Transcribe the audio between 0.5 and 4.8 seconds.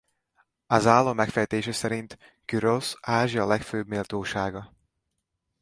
Az álom megfejtése szerint Kürosz Ázsia legfőbb méltósága.